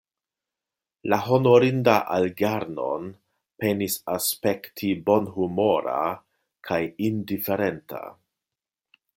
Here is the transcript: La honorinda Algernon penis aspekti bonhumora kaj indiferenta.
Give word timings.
La 1.13 1.17
honorinda 1.35 1.97
Algernon 2.15 3.05
penis 3.65 3.99
aspekti 4.15 4.91
bonhumora 5.11 6.01
kaj 6.71 6.83
indiferenta. 7.11 8.03